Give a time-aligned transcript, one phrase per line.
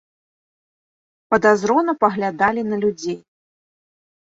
[1.35, 3.19] Падазрона паглядалі на людзей.